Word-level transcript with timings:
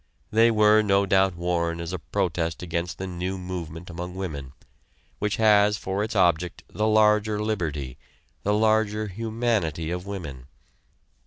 They 0.31 0.49
were 0.49 0.81
no 0.81 1.05
doubt 1.05 1.35
worn 1.35 1.79
as 1.79 1.93
a 1.93 1.99
protest 1.99 2.63
against 2.63 2.97
the 2.97 3.05
new 3.05 3.37
movement 3.37 3.87
among 3.87 4.15
women, 4.15 4.53
which 5.19 5.35
has 5.35 5.77
for 5.77 6.03
its 6.03 6.15
object 6.15 6.63
the 6.67 6.87
larger 6.87 7.39
liberty, 7.39 7.99
the 8.41 8.55
larger 8.55 9.09
humanity 9.09 9.91
of 9.91 10.07
women. 10.07 10.47